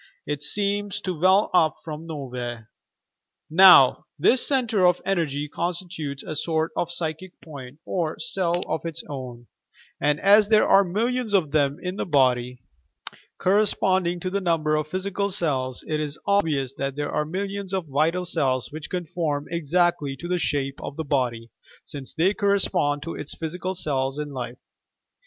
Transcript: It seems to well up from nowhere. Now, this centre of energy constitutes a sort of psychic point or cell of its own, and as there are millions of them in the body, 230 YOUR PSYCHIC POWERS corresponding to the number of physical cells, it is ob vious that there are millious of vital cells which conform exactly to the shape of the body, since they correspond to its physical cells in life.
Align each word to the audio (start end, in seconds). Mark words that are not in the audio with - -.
It 0.25 0.41
seems 0.41 0.99
to 1.01 1.13
well 1.13 1.51
up 1.53 1.75
from 1.83 2.07
nowhere. 2.07 2.71
Now, 3.51 4.07
this 4.17 4.43
centre 4.43 4.83
of 4.87 4.99
energy 5.05 5.47
constitutes 5.47 6.23
a 6.23 6.33
sort 6.35 6.71
of 6.75 6.91
psychic 6.91 7.39
point 7.39 7.77
or 7.85 8.17
cell 8.17 8.63
of 8.67 8.83
its 8.83 9.03
own, 9.07 9.45
and 9.99 10.19
as 10.19 10.47
there 10.49 10.67
are 10.67 10.83
millions 10.83 11.35
of 11.35 11.51
them 11.51 11.77
in 11.83 11.97
the 11.97 12.05
body, 12.07 12.63
230 13.43 13.43
YOUR 13.43 13.43
PSYCHIC 13.43 13.43
POWERS 13.43 13.43
corresponding 13.79 14.19
to 14.21 14.29
the 14.31 14.41
number 14.41 14.75
of 14.75 14.87
physical 14.87 15.29
cells, 15.29 15.85
it 15.87 15.99
is 15.99 16.17
ob 16.27 16.45
vious 16.45 16.71
that 16.79 16.95
there 16.95 17.11
are 17.11 17.23
millious 17.23 17.71
of 17.71 17.85
vital 17.85 18.25
cells 18.25 18.71
which 18.71 18.89
conform 18.89 19.45
exactly 19.51 20.15
to 20.17 20.27
the 20.27 20.39
shape 20.39 20.81
of 20.81 20.95
the 20.97 21.03
body, 21.05 21.51
since 21.85 22.15
they 22.15 22.33
correspond 22.33 23.03
to 23.03 23.13
its 23.13 23.35
physical 23.35 23.75
cells 23.75 24.17
in 24.17 24.29
life. 24.29 24.57